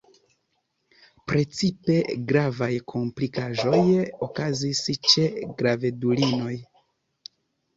[1.31, 1.97] Precipe
[2.31, 3.83] gravaj komplikaĵoj
[4.29, 5.27] okazis ĉe
[5.61, 6.57] gravedulinoj.